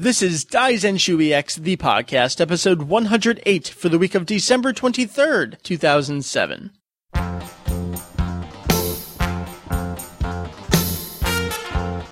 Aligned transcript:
This 0.00 0.22
is 0.22 0.44
Daizenshuu 0.44 1.32
EX, 1.32 1.56
the 1.56 1.76
podcast, 1.76 2.40
episode 2.40 2.82
108 2.82 3.66
for 3.66 3.88
the 3.88 3.98
week 3.98 4.14
of 4.14 4.26
December 4.26 4.72
23rd, 4.72 5.60
2007. 5.64 6.70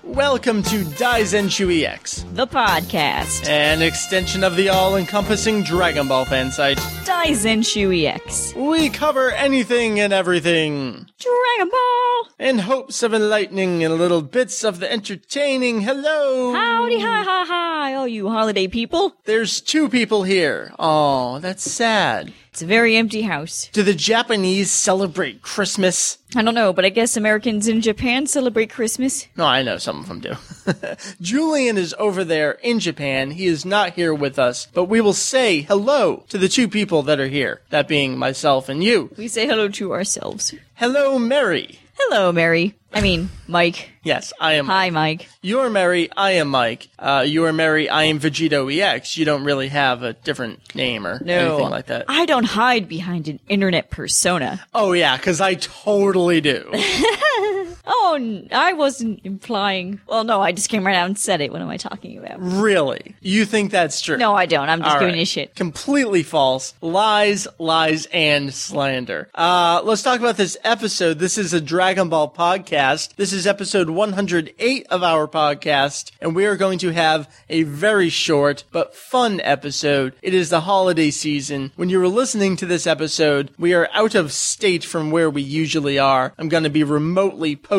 Welcome 0.02 0.62
to 0.64 0.82
Daizenshuu 0.82 1.84
EX, 1.84 2.24
The 2.32 2.46
podcast. 2.46 3.46
an 3.48 3.82
extension 3.82 4.42
of 4.42 4.56
the 4.56 4.68
all-encompassing 4.70 5.62
Dragon 5.62 6.08
Ball 6.08 6.24
fan 6.24 6.50
site. 6.50 6.78
Daizenshuu 7.04 8.04
EX. 8.06 8.54
We 8.54 8.88
cover 8.88 9.30
anything 9.30 10.00
and 10.00 10.12
everything. 10.12 11.06
Dragon 11.18 11.70
Ball. 11.70 12.28
In 12.38 12.58
hopes 12.60 13.02
of 13.02 13.12
enlightening 13.14 13.84
and 13.84 13.96
little 13.96 14.22
bits 14.22 14.64
of 14.64 14.80
the 14.80 14.90
entertaining. 14.90 15.82
Hello! 15.82 16.52
Howdy, 16.54 16.98
hi, 17.00 17.22
hi, 17.22 17.40
all 17.40 17.65
you 18.06 18.28
holiday 18.28 18.68
people. 18.68 19.14
There's 19.24 19.60
two 19.60 19.88
people 19.88 20.22
here. 20.22 20.72
Oh, 20.78 21.38
that's 21.40 21.70
sad. 21.70 22.32
It's 22.50 22.62
a 22.62 22.66
very 22.66 22.96
empty 22.96 23.22
house. 23.22 23.68
Do 23.72 23.82
the 23.82 23.92
Japanese 23.92 24.70
celebrate 24.70 25.42
Christmas? 25.42 26.16
I 26.34 26.42
don't 26.42 26.54
know, 26.54 26.72
but 26.72 26.86
I 26.86 26.88
guess 26.88 27.16
Americans 27.16 27.68
in 27.68 27.82
Japan 27.82 28.26
celebrate 28.26 28.70
Christmas. 28.70 29.26
No, 29.36 29.44
I 29.44 29.62
know 29.62 29.76
some 29.76 30.00
of 30.00 30.08
them 30.08 30.20
do. 30.20 30.34
Julian 31.20 31.76
is 31.76 31.94
over 31.98 32.24
there 32.24 32.52
in 32.62 32.80
Japan. 32.80 33.32
He 33.32 33.46
is 33.46 33.66
not 33.66 33.92
here 33.92 34.14
with 34.14 34.38
us, 34.38 34.66
but 34.72 34.84
we 34.84 35.02
will 35.02 35.12
say 35.12 35.60
hello 35.62 36.24
to 36.28 36.38
the 36.38 36.48
two 36.48 36.66
people 36.66 37.02
that 37.02 37.20
are 37.20 37.28
here. 37.28 37.60
That 37.70 37.88
being 37.88 38.16
myself 38.16 38.70
and 38.70 38.82
you. 38.82 39.10
We 39.18 39.28
say 39.28 39.46
hello 39.46 39.68
to 39.68 39.92
ourselves. 39.92 40.54
Hello, 40.76 41.18
Meri. 41.18 41.78
Hello, 41.98 42.32
Meri. 42.32 42.74
I 42.96 43.02
mean, 43.02 43.28
Mike. 43.46 43.90
Yes, 44.02 44.32
I 44.40 44.54
am. 44.54 44.64
Hi, 44.68 44.88
Mike. 44.88 45.28
You're 45.42 45.68
Meri. 45.68 46.08
I 46.16 46.30
am 46.32 46.48
Mike. 46.48 46.88
Uh, 46.98 47.24
you 47.26 47.44
are 47.44 47.52
Meri. 47.52 47.90
I 47.90 48.04
am 48.04 48.18
VegettoEX. 48.18 49.18
You 49.18 49.26
don't 49.26 49.44
really 49.44 49.68
have 49.68 50.02
a 50.02 50.14
different 50.14 50.74
name 50.74 51.06
or 51.06 51.20
No. 51.22 51.34
anything 51.56 51.68
like 51.68 51.86
that. 51.88 52.06
I 52.08 52.24
don't 52.24 52.44
hide 52.44 52.88
behind 52.88 53.28
an 53.28 53.38
internet 53.50 53.90
persona. 53.90 54.64
oh 54.74 54.92
yeah, 54.94 55.14
because 55.18 55.42
I 55.42 55.56
totally 55.56 56.40
do. 56.40 56.64
Oh, 57.86 58.42
I 58.50 58.72
wasn't 58.72 59.20
implying. 59.24 60.00
Well, 60.08 60.24
no, 60.24 60.40
I 60.40 60.52
just 60.52 60.68
came 60.68 60.84
right 60.84 60.96
out 60.96 61.06
and 61.06 61.16
said 61.18 61.40
it. 61.40 61.52
What 61.52 61.62
am 61.62 61.68
I 61.68 61.76
talking 61.76 62.18
about? 62.18 62.40
really? 62.40 63.14
You 63.20 63.44
think 63.44 63.70
that's 63.70 64.00
true? 64.00 64.16
No, 64.16 64.34
I 64.34 64.46
don't. 64.46 64.68
I'm 64.68 64.80
just 64.80 64.94
All 64.94 64.98
giving 65.00 65.14
right. 65.14 65.20
you 65.20 65.26
shit. 65.26 65.54
Completely 65.54 66.22
false. 66.22 66.74
Lies, 66.80 67.46
lies, 67.58 68.06
and 68.12 68.52
slander. 68.52 69.28
Uh, 69.34 69.80
let's 69.84 70.02
talk 70.02 70.18
about 70.20 70.36
this 70.36 70.56
episode. 70.64 71.18
This 71.18 71.38
is 71.38 71.52
a 71.52 71.60
Dragon 71.60 72.08
Ball 72.08 72.30
podcast. 72.30 73.14
This 73.16 73.32
is 73.32 73.46
episode 73.46 73.90
108 73.90 74.86
of 74.90 75.02
our 75.02 75.28
podcast, 75.28 76.10
and 76.20 76.34
we 76.34 76.46
are 76.46 76.56
going 76.56 76.78
to 76.80 76.90
have 76.92 77.32
a 77.48 77.62
very 77.62 78.08
short 78.08 78.64
but 78.72 78.94
fun 78.96 79.40
episode. 79.42 80.14
It 80.22 80.34
is 80.34 80.50
the 80.50 80.62
holiday 80.62 81.10
season. 81.10 81.72
When 81.76 81.88
you 81.88 81.98
were 82.00 82.08
listening 82.08 82.56
to 82.56 82.66
this 82.66 82.86
episode, 82.86 83.50
we 83.58 83.74
are 83.74 83.88
out 83.92 84.14
of 84.14 84.32
state 84.32 84.84
from 84.84 85.10
where 85.10 85.30
we 85.30 85.42
usually 85.42 85.98
are. 85.98 86.32
I'm 86.38 86.48
going 86.48 86.64
to 86.64 86.70
be 86.70 86.82
remotely 86.84 87.54
posting 87.54 87.75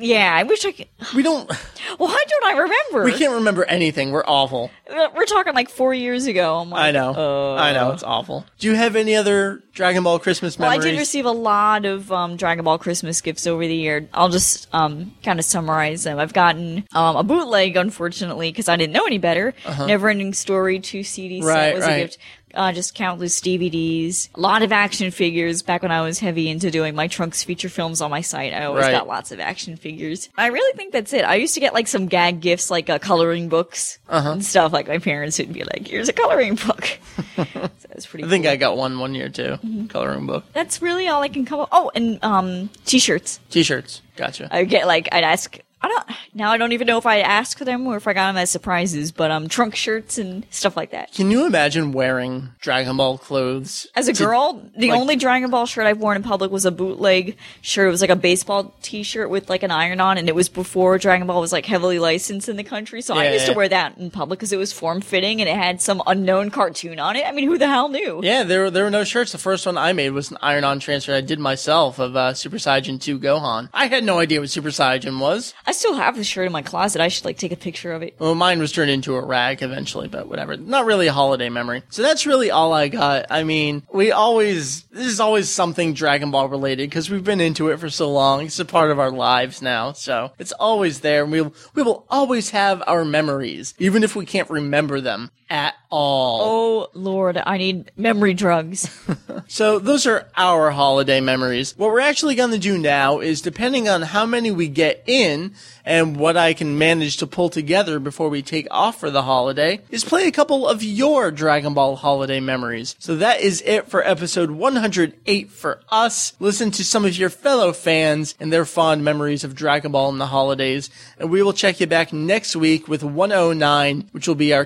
Yeah, 0.00 0.34
I 0.34 0.42
wish 0.42 0.64
I 0.64 0.72
could. 0.72 0.88
We 1.14 1.22
don't, 1.22 1.48
Well, 1.48 2.08
Why 2.08 2.24
don't 2.28 2.44
I 2.44 2.58
remember? 2.58 3.04
we 3.04 3.12
can't 3.16 3.34
remember 3.34 3.64
anything. 3.64 4.10
We're 4.10 4.24
awful. 4.26 4.68
We're 4.88 5.26
talking 5.26 5.54
like 5.54 5.68
four 5.70 5.94
years 5.94 6.26
ago. 6.26 6.56
I'm 6.58 6.70
like, 6.70 6.82
I 6.82 6.90
know. 6.90 7.10
uh, 7.16 7.54
I 7.54 7.72
know. 7.72 7.92
It's 7.92 8.02
awful. 8.02 8.44
Do 8.58 8.66
you 8.66 8.74
have 8.74 8.96
any 8.96 9.14
other 9.14 9.62
Dragon 9.72 10.02
Ball 10.02 10.18
Christmas 10.18 10.58
Well, 10.58 10.68
I 10.70 10.78
did 10.78 10.98
receive 10.98 11.24
a 11.24 11.30
lot 11.30 11.84
of 11.84 12.10
um, 12.10 12.36
Dragon 12.36 12.64
Ball 12.64 12.78
Christmas 12.78 13.20
gifts 13.20 13.46
over 13.46 13.64
the 13.64 13.74
year. 13.74 14.08
I'll 14.12 14.28
just 14.28 14.66
um, 14.74 15.14
kind 15.22 15.38
of 15.38 15.44
summarize 15.44 16.02
them. 16.02 16.18
I've 16.18 16.32
gotten 16.32 16.84
um, 16.92 17.14
a 17.14 17.22
bootleg, 17.22 17.76
unfortunately, 17.76 18.50
because 18.50 18.68
I 18.68 18.74
didn't 18.74 18.92
know 18.92 19.06
any 19.06 19.18
better. 19.18 19.54
Never 19.86 20.08
Ending 20.08 20.34
Story 20.34 20.80
2 20.80 21.04
CD 21.04 21.42
set 21.42 21.48
Uh-huh. 21.48 21.76
Was 21.76 21.84
right. 21.86 21.92
a 21.92 21.98
gift. 22.06 22.18
Uh, 22.54 22.72
just 22.72 22.94
countless 22.94 23.40
DVDs, 23.40 24.28
a 24.34 24.40
lot 24.40 24.62
of 24.62 24.72
action 24.72 25.10
figures. 25.10 25.62
Back 25.62 25.82
when 25.82 25.90
I 25.92 26.00
was 26.02 26.18
heavy 26.18 26.48
into 26.48 26.70
doing 26.70 26.94
my 26.94 27.06
Trunks 27.06 27.42
feature 27.44 27.68
films 27.68 28.00
on 28.00 28.10
my 28.10 28.20
site, 28.20 28.52
I 28.52 28.64
always 28.64 28.82
Right. 28.84 28.92
got 28.92 29.06
lots 29.06 29.30
of 29.32 29.40
action 29.40 29.76
figures. 29.76 30.28
I 30.36 30.48
really 30.48 30.76
think 30.76 30.92
that's 30.92 31.12
it. 31.12 31.24
I 31.24 31.36
used 31.36 31.54
to 31.54 31.60
get 31.60 31.74
like 31.74 31.86
some 31.88 32.06
gag 32.06 32.40
gifts, 32.40 32.70
like 32.70 32.90
uh, 32.90 32.98
coloring 32.98 33.48
books 33.48 33.98
Uh-huh. 34.08 34.32
and 34.32 34.44
stuff. 34.44 34.72
Like 34.72 34.88
my 34.88 34.98
parents 34.98 35.38
would 35.38 35.52
be 35.52 35.62
like, 35.64 35.86
"Here's 35.86 36.08
a 36.08 36.12
coloring 36.12 36.56
book." 36.56 36.98
so 37.36 37.44
that's 37.88 38.06
pretty. 38.06 38.24
I 38.24 38.28
think 38.28 38.44
cool. 38.44 38.52
I 38.52 38.56
got 38.56 38.76
one 38.76 38.98
one 38.98 39.14
year 39.14 39.28
too. 39.28 39.58
Mm-hmm. 39.64 39.86
Coloring 39.86 40.26
book. 40.26 40.44
That's 40.52 40.82
really 40.82 41.08
all 41.08 41.22
I 41.22 41.28
can 41.28 41.44
come 41.44 41.60
up. 41.60 41.68
Oh, 41.72 41.90
and 41.94 42.18
um, 42.24 42.70
t-shirts. 42.84 43.40
T-shirts. 43.50 44.02
Gotcha. 44.16 44.48
I 44.50 44.64
get 44.64 44.86
like 44.86 45.08
I'd 45.12 45.24
ask. 45.24 45.58
I 45.82 45.88
don't 45.88 46.04
now. 46.34 46.50
I 46.52 46.58
don't 46.58 46.72
even 46.72 46.86
know 46.86 46.98
if 46.98 47.06
I 47.06 47.20
ask 47.20 47.56
for 47.58 47.64
them 47.64 47.86
or 47.86 47.96
if 47.96 48.06
I 48.06 48.12
got 48.12 48.28
them 48.28 48.36
as 48.36 48.50
surprises. 48.50 49.12
But 49.12 49.30
um, 49.30 49.48
trunk 49.48 49.74
shirts 49.74 50.18
and 50.18 50.46
stuff 50.50 50.76
like 50.76 50.90
that. 50.90 51.12
Can 51.12 51.30
you 51.30 51.46
imagine 51.46 51.92
wearing 51.92 52.50
Dragon 52.60 52.96
Ball 52.96 53.18
clothes? 53.18 53.86
As 53.96 54.06
a 54.08 54.12
to- 54.12 54.24
girl, 54.24 54.62
the 54.76 54.90
like- 54.90 55.00
only 55.00 55.16
Dragon 55.16 55.50
Ball 55.50 55.66
shirt 55.66 55.86
I've 55.86 55.98
worn 55.98 56.16
in 56.16 56.22
public 56.22 56.50
was 56.50 56.64
a 56.66 56.70
bootleg 56.70 57.36
shirt. 57.62 57.88
It 57.88 57.90
was 57.90 58.00
like 58.00 58.10
a 58.10 58.16
baseball 58.16 58.74
T-shirt 58.82 59.30
with 59.30 59.48
like 59.48 59.62
an 59.62 59.70
iron 59.70 60.00
on, 60.00 60.18
and 60.18 60.28
it 60.28 60.34
was 60.34 60.48
before 60.48 60.98
Dragon 60.98 61.26
Ball 61.26 61.40
was 61.40 61.52
like 61.52 61.66
heavily 61.66 61.98
licensed 61.98 62.48
in 62.48 62.56
the 62.56 62.64
country. 62.64 63.00
So 63.02 63.14
I 63.14 63.24
Yeah, 63.24 63.32
used 63.34 63.46
to 63.46 63.52
wear 63.54 63.68
that 63.68 63.96
in 63.98 64.10
public 64.10 64.38
because 64.38 64.52
it 64.52 64.58
was 64.58 64.72
form 64.72 65.00
fitting 65.00 65.40
and 65.40 65.48
it 65.48 65.56
had 65.56 65.80
some 65.80 66.02
unknown 66.06 66.50
cartoon 66.50 66.98
on 67.00 67.16
it. 67.16 67.26
I 67.26 67.32
mean, 67.32 67.46
who 67.48 67.56
the 67.58 67.66
hell 67.68 67.88
knew? 67.88 68.20
Yeah, 68.22 68.42
there 68.42 68.62
were, 68.62 68.70
there 68.70 68.84
were 68.84 68.90
no 68.90 69.04
shirts. 69.04 69.32
The 69.32 69.38
first 69.38 69.64
one 69.66 69.78
I 69.78 69.92
made 69.94 70.10
was 70.10 70.30
an 70.30 70.36
iron-on 70.42 70.78
transfer 70.80 71.14
I 71.14 71.20
did 71.22 71.38
myself 71.38 71.98
of 71.98 72.14
uh, 72.16 72.34
Super 72.34 72.56
Saiyan 72.58 73.00
2 73.00 73.18
Gohan. 73.18 73.68
I 73.72 73.86
had 73.86 74.04
no 74.04 74.18
idea 74.18 74.40
what 74.40 74.50
Super 74.50 74.68
Saiyan 74.68 75.18
was. 75.18 75.54
I 75.70 75.72
still 75.72 75.94
have 75.94 76.16
the 76.16 76.24
shirt 76.24 76.46
in 76.46 76.52
my 76.52 76.62
closet. 76.62 77.00
I 77.00 77.06
should 77.06 77.24
like 77.24 77.38
take 77.38 77.52
a 77.52 77.56
picture 77.56 77.92
of 77.92 78.02
it. 78.02 78.16
Well, 78.18 78.34
mine 78.34 78.58
was 78.58 78.72
turned 78.72 78.90
into 78.90 79.14
a 79.14 79.24
rag 79.24 79.62
eventually, 79.62 80.08
but 80.08 80.26
whatever. 80.26 80.56
Not 80.56 80.84
really 80.84 81.06
a 81.06 81.12
holiday 81.12 81.48
memory. 81.48 81.84
So 81.90 82.02
that's 82.02 82.26
really 82.26 82.50
all 82.50 82.72
I 82.72 82.88
got. 82.88 83.26
I 83.30 83.44
mean, 83.44 83.84
we 83.92 84.10
always, 84.10 84.82
this 84.86 85.06
is 85.06 85.20
always 85.20 85.48
something 85.48 85.94
Dragon 85.94 86.32
Ball 86.32 86.48
related 86.48 86.90
because 86.90 87.08
we've 87.08 87.22
been 87.22 87.40
into 87.40 87.68
it 87.68 87.78
for 87.78 87.88
so 87.88 88.10
long. 88.10 88.46
It's 88.46 88.58
a 88.58 88.64
part 88.64 88.90
of 88.90 88.98
our 88.98 89.12
lives 89.12 89.62
now. 89.62 89.92
So 89.92 90.32
it's 90.40 90.50
always 90.50 91.02
there. 91.02 91.22
And 91.22 91.30
we'll, 91.30 91.54
we 91.76 91.84
will 91.84 92.04
always 92.10 92.50
have 92.50 92.82
our 92.88 93.04
memories, 93.04 93.72
even 93.78 94.02
if 94.02 94.16
we 94.16 94.26
can't 94.26 94.50
remember 94.50 95.00
them 95.00 95.30
at 95.50 95.74
all. 95.90 96.40
Oh 96.42 96.90
Lord, 96.94 97.42
I 97.44 97.58
need 97.58 97.90
memory 97.96 98.34
drugs. 98.34 98.88
So 99.50 99.80
those 99.80 100.06
are 100.06 100.28
our 100.36 100.70
holiday 100.70 101.20
memories. 101.20 101.76
What 101.76 101.90
we're 101.90 101.98
actually 101.98 102.36
going 102.36 102.52
to 102.52 102.58
do 102.58 102.78
now 102.78 103.18
is 103.18 103.42
depending 103.42 103.88
on 103.88 104.00
how 104.02 104.24
many 104.24 104.52
we 104.52 104.68
get 104.68 105.02
in 105.08 105.54
and 105.84 106.16
what 106.16 106.36
I 106.36 106.54
can 106.54 106.78
manage 106.78 107.16
to 107.16 107.26
pull 107.26 107.48
together 107.48 107.98
before 107.98 108.28
we 108.28 108.42
take 108.42 108.68
off 108.70 109.00
for 109.00 109.10
the 109.10 109.22
holiday 109.22 109.80
is 109.90 110.04
play 110.04 110.28
a 110.28 110.30
couple 110.30 110.68
of 110.68 110.84
your 110.84 111.32
Dragon 111.32 111.74
Ball 111.74 111.96
holiday 111.96 112.38
memories. 112.38 112.94
So 113.00 113.16
that 113.16 113.40
is 113.40 113.60
it 113.62 113.88
for 113.88 114.06
episode 114.06 114.52
108 114.52 115.50
for 115.50 115.80
us. 115.88 116.34
Listen 116.38 116.70
to 116.70 116.84
some 116.84 117.04
of 117.04 117.18
your 117.18 117.30
fellow 117.30 117.72
fans 117.72 118.36
and 118.38 118.52
their 118.52 118.64
fond 118.64 119.02
memories 119.02 119.42
of 119.42 119.56
Dragon 119.56 119.90
Ball 119.90 120.10
in 120.10 120.18
the 120.18 120.26
holidays. 120.26 120.90
And 121.18 121.28
we 121.28 121.42
will 121.42 121.52
check 121.52 121.80
you 121.80 121.88
back 121.88 122.12
next 122.12 122.54
week 122.54 122.86
with 122.86 123.02
109, 123.02 124.10
which 124.12 124.28
will 124.28 124.36
be 124.36 124.54
our 124.54 124.64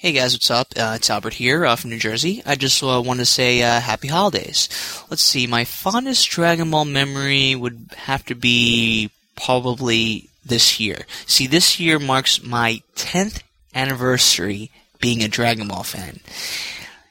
Hey 0.00 0.12
guys, 0.12 0.32
what's 0.32 0.50
up? 0.50 0.68
Uh, 0.78 0.94
it's 0.96 1.10
Albert 1.10 1.34
here 1.34 1.66
uh, 1.66 1.76
from 1.76 1.90
New 1.90 1.98
Jersey. 1.98 2.42
I 2.46 2.54
just 2.54 2.82
uh, 2.82 3.02
want 3.04 3.20
to 3.20 3.26
say 3.26 3.60
uh, 3.60 3.80
happy 3.80 4.08
holidays. 4.08 4.66
Let's 5.10 5.20
see, 5.20 5.46
my 5.46 5.66
fondest 5.66 6.26
Dragon 6.30 6.70
Ball 6.70 6.86
memory 6.86 7.54
would 7.54 7.90
have 7.98 8.24
to 8.24 8.34
be 8.34 9.10
probably 9.36 10.30
this 10.42 10.80
year. 10.80 11.04
See, 11.26 11.46
this 11.46 11.78
year 11.78 11.98
marks 11.98 12.42
my 12.42 12.80
10th 12.96 13.42
anniversary 13.74 14.70
being 15.02 15.22
a 15.22 15.28
Dragon 15.28 15.68
Ball 15.68 15.82
fan. 15.82 16.20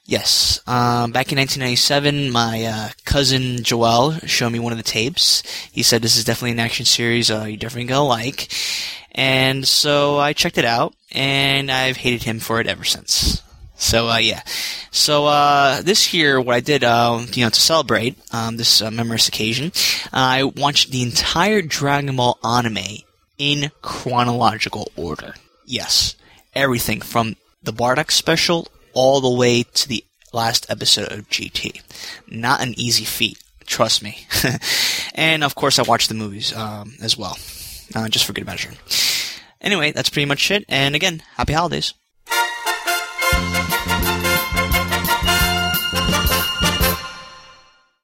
Yes, 0.06 0.60
um, 0.66 1.12
back 1.12 1.32
in 1.32 1.38
1997, 1.38 2.32
my 2.32 2.66
uh, 2.66 2.90
cousin 3.06 3.64
Joel 3.64 4.14
showed 4.26 4.50
me 4.50 4.58
one 4.58 4.74
of 4.74 4.80
the 4.80 4.84
tapes. 4.84 5.44
He 5.72 5.84
said 5.84 6.02
this 6.02 6.18
is 6.18 6.24
definitely 6.24 6.54
an 6.54 6.60
action 6.60 6.88
series 6.88 7.30
uh, 7.30 7.44
you're 7.48 7.58
definitely 7.58 7.86
gonna 7.86 8.04
like, 8.04 8.52
and 9.20 9.68
so 9.68 10.18
I 10.18 10.32
checked 10.32 10.58
it 10.58 10.64
out, 10.64 10.96
and 11.12 11.70
I've 11.70 11.98
hated 11.98 12.24
him 12.24 12.40
for 12.40 12.62
it 12.62 12.68
ever 12.68 12.86
since. 12.86 13.44
So 13.76 14.08
uh, 14.08 14.18
yeah, 14.18 14.44
so 14.92 15.26
uh, 15.26 15.82
this 15.82 16.14
year, 16.14 16.40
what 16.40 16.56
I 16.56 16.62
did, 16.62 16.86
uh, 16.86 17.26
you 17.34 17.44
know, 17.44 17.50
to 17.50 17.60
celebrate 17.60 18.18
um, 18.32 18.56
this 18.56 18.82
uh, 18.82 18.90
memorous 18.90 19.28
occasion, 19.28 19.74
I 20.14 20.44
watched 20.44 20.92
the 20.92 21.02
entire 21.02 21.62
Dragon 21.62 22.16
Ball 22.16 22.40
anime 22.46 23.04
in 23.38 23.72
chronological 23.82 24.90
order. 24.96 25.34
Yes, 25.66 26.16
everything 26.56 27.02
from 27.02 27.36
the 27.62 27.74
Bardock 27.74 28.12
special 28.12 28.70
all 28.94 29.20
the 29.20 29.38
way 29.38 29.64
to 29.64 29.90
the 29.90 30.06
last 30.32 30.66
episode 30.70 31.12
of 31.12 31.30
GT. 31.30 31.82
Not 32.30 32.62
an 32.62 32.74
easy 32.78 33.04
feat, 33.04 33.38
trust 33.66 34.02
me. 34.02 34.28
and 35.14 35.44
of 35.44 35.56
course, 35.56 35.78
I 35.78 35.84
watched 35.84 36.08
the 36.08 36.16
movies 36.16 36.56
um, 36.56 36.94
as 37.02 37.18
well. 37.18 37.38
Uh, 37.96 38.08
just 38.10 38.26
for 38.26 38.34
good 38.34 38.46
measure. 38.46 38.72
Anyway, 39.62 39.92
that's 39.92 40.10
pretty 40.10 40.26
much 40.26 40.50
it. 40.52 40.66
And 40.70 40.96
again, 40.96 41.22
happy 41.36 41.54
holidays. 41.54 41.94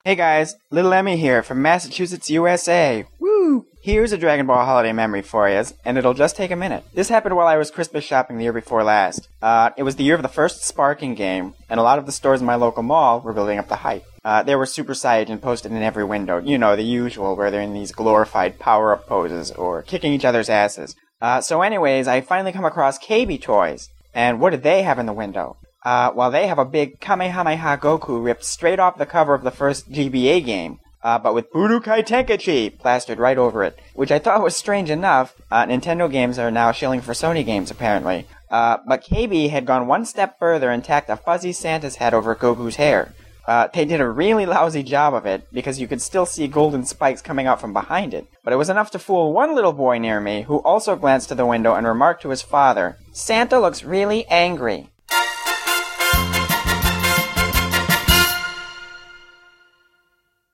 Hey 0.05 0.13
guys, 0.13 0.55
Little 0.69 0.93
Emmy 0.93 1.17
here 1.17 1.41
from 1.41 1.63
Massachusetts, 1.63 2.29
USA. 2.29 3.05
Woo! 3.19 3.65
Here's 3.81 4.11
a 4.11 4.19
Dragon 4.19 4.45
Ball 4.45 4.63
holiday 4.63 4.93
memory 4.93 5.23
for 5.23 5.49
you, 5.49 5.63
and 5.83 5.97
it'll 5.97 6.13
just 6.13 6.35
take 6.35 6.51
a 6.51 6.55
minute. 6.55 6.83
This 6.93 7.09
happened 7.09 7.35
while 7.35 7.47
I 7.47 7.57
was 7.57 7.71
Christmas 7.71 8.03
shopping 8.03 8.37
the 8.37 8.43
year 8.43 8.53
before 8.53 8.83
last. 8.83 9.27
Uh, 9.41 9.71
it 9.77 9.81
was 9.81 9.95
the 9.95 10.03
year 10.03 10.13
of 10.13 10.21
the 10.21 10.27
first 10.27 10.63
Sparking 10.63 11.15
game, 11.15 11.55
and 11.69 11.79
a 11.79 11.83
lot 11.83 11.97
of 11.97 12.05
the 12.05 12.11
stores 12.11 12.39
in 12.39 12.45
my 12.45 12.53
local 12.53 12.83
mall 12.83 13.19
were 13.19 13.33
building 13.33 13.57
up 13.57 13.67
the 13.67 13.77
hype. 13.77 14.05
Uh, 14.25 14.41
there 14.41 14.57
were 14.57 14.65
Super 14.65 14.93
Saiyan 14.93 15.39
posted 15.39 15.71
in 15.71 15.83
every 15.83 16.03
window. 16.03 16.39
You 16.39 16.57
know, 16.57 16.75
the 16.75 16.83
usual, 16.83 17.35
where 17.35 17.51
they're 17.51 17.61
in 17.61 17.75
these 17.75 17.91
glorified 17.91 18.57
power-up 18.57 19.05
poses, 19.05 19.51
or 19.51 19.83
kicking 19.83 20.13
each 20.13 20.25
other's 20.25 20.49
asses. 20.49 20.95
Uh, 21.21 21.41
so 21.41 21.61
anyways, 21.61 22.07
I 22.07 22.21
finally 22.21 22.51
come 22.51 22.65
across 22.65 22.97
KB 22.97 23.39
Toys. 23.39 23.89
And 24.15 24.39
what 24.39 24.49
did 24.49 24.63
they 24.63 24.81
have 24.81 24.97
in 24.97 25.05
the 25.05 25.13
window? 25.13 25.57
Uh, 25.83 26.11
well, 26.15 26.31
they 26.31 26.47
have 26.47 26.57
a 26.57 26.65
big 26.65 26.99
Kamehameha 26.99 27.77
Goku 27.77 28.23
ripped 28.23 28.43
straight 28.43 28.79
off 28.79 28.97
the 28.97 29.05
cover 29.05 29.35
of 29.35 29.43
the 29.43 29.51
first 29.51 29.91
GBA 29.91 30.43
game, 30.43 30.79
uh, 31.03 31.19
but 31.19 31.35
with 31.35 31.51
Budokai 31.53 32.03
Tenkaichi 32.03 32.79
plastered 32.79 33.19
right 33.19 33.37
over 33.37 33.63
it, 33.63 33.77
which 33.93 34.11
I 34.11 34.17
thought 34.17 34.41
was 34.41 34.55
strange 34.55 34.89
enough. 34.89 35.35
Uh, 35.51 35.67
Nintendo 35.67 36.11
games 36.11 36.39
are 36.39 36.49
now 36.49 36.71
shilling 36.71 37.01
for 37.01 37.13
Sony 37.13 37.45
games, 37.45 37.69
apparently. 37.69 38.25
Uh, 38.49 38.77
but 38.87 39.03
KB 39.03 39.51
had 39.51 39.67
gone 39.67 39.85
one 39.85 40.05
step 40.05 40.39
further 40.39 40.71
and 40.71 40.83
tacked 40.83 41.11
a 41.11 41.17
fuzzy 41.17 41.51
Santa's 41.51 41.97
head 41.97 42.15
over 42.15 42.35
Goku's 42.35 42.77
hair. 42.77 43.13
Uh, 43.47 43.67
they 43.73 43.85
did 43.85 44.01
a 44.01 44.09
really 44.09 44.45
lousy 44.45 44.81
job 44.81 45.13
of 45.13 45.25
it 45.25 45.47
because 45.51 45.79
you 45.79 45.87
could 45.87 46.01
still 46.01 46.25
see 46.25 46.47
golden 46.47 46.83
spikes 46.83 47.21
coming 47.21 47.45
out 47.45 47.61
from 47.61 47.73
behind 47.73 48.13
it. 48.13 48.25
But 48.43 48.53
it 48.53 48.57
was 48.57 48.69
enough 48.69 48.91
to 48.91 48.99
fool 48.99 49.33
one 49.33 49.53
little 49.53 49.73
boy 49.73 49.99
near 49.99 50.19
me 50.19 50.43
who 50.43 50.57
also 50.59 50.95
glanced 50.95 51.29
to 51.29 51.35
the 51.35 51.45
window 51.45 51.75
and 51.75 51.85
remarked 51.85 52.23
to 52.23 52.29
his 52.29 52.41
father, 52.41 52.97
Santa 53.11 53.59
looks 53.59 53.83
really 53.83 54.25
angry. 54.27 54.89